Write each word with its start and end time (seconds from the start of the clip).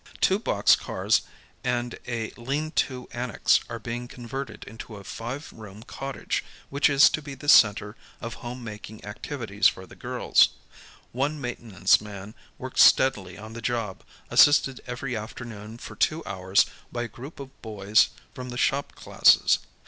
Two 0.19 0.39
box 0.39 0.75
cars 0.75 1.21
and 1.63 1.99
a 2.07 2.31
"lean 2.31 2.71
to" 2.71 3.07
annex 3.11 3.59
are 3.69 3.77
being 3.77 4.07
converted 4.07 4.63
into 4.63 4.95
a 4.95 5.03
five 5.03 5.53
room 5.53 5.83
cottage 5.83 6.43
which 6.71 6.89
is 6.89 7.07
to 7.11 7.21
be 7.21 7.35
the 7.35 7.47
center 7.47 7.95
of 8.19 8.33
home 8.41 8.63
making 8.63 9.05
activities 9.05 9.67
for 9.67 9.85
the 9.85 9.95
girls. 9.95 10.49
One 11.11 11.39
maintenance 11.39 12.01
man 12.01 12.33
works 12.57 12.81
steadily 12.83 13.37
on 13.37 13.53
the 13.53 13.61
job 13.61 14.01
assisted 14.31 14.81
every 14.87 15.15
afternoon 15.15 15.77
for 15.77 15.95
two 15.95 16.25
hours 16.25 16.65
by 16.91 17.03
a 17.03 17.07
group 17.07 17.39
of 17.39 17.61
boys 17.61 18.09
from 18.33 18.49
the 18.49 18.57
shop 18.57 18.95
classes. 18.95 19.59